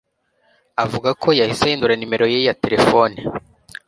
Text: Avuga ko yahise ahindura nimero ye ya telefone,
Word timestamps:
Avuga 0.83 1.09
ko 1.21 1.29
yahise 1.39 1.61
ahindura 1.65 1.93
nimero 1.97 2.25
ye 2.33 2.39
ya 2.47 2.53
telefone, 2.63 3.17